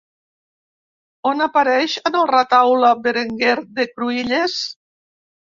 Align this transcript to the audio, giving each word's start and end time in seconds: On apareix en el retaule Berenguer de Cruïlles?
On 1.31 1.45
apareix 1.45 1.97
en 2.11 2.17
el 2.21 2.25
retaule 2.31 2.91
Berenguer 3.05 3.55
de 3.79 3.89
Cruïlles? 3.93 4.61